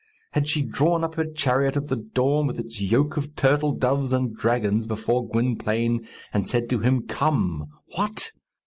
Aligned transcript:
had 0.31 0.47
she 0.47 0.63
drawn 0.63 1.03
up 1.03 1.13
her 1.13 1.31
chariot 1.31 1.75
of 1.75 1.87
the 1.87 1.95
dawn, 1.95 2.47
with 2.47 2.59
its 2.59 2.81
yoke 2.81 3.17
of 3.17 3.35
turtle 3.35 3.71
doves 3.71 4.11
and 4.11 4.35
dragons, 4.35 4.87
before 4.87 5.29
Gwynplaine, 5.29 6.07
and 6.33 6.47
said 6.47 6.67
to 6.71 6.79
him, 6.79 7.03
"Come!" 7.05 7.67
What! 7.93 8.31